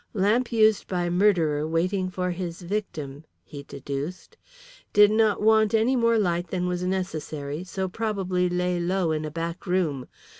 "Lamp 0.15 0.51
used 0.51 0.87
by 0.87 1.11
murderer 1.11 1.67
waiting 1.67 2.09
for 2.09 2.31
his 2.31 2.63
victim," 2.63 3.23
he 3.43 3.61
deduced. 3.61 4.35
"Did 4.93 5.11
not 5.11 5.43
want 5.43 5.75
any 5.75 5.95
more 5.95 6.17
light 6.17 6.47
than 6.47 6.65
was 6.65 6.81
necessary, 6.81 7.63
so 7.63 7.87
probably 7.87 8.49
lay 8.49 8.79
low 8.79 9.11
in 9.11 9.25
a 9.25 9.29
back 9.29 9.67
room. 9.67 10.07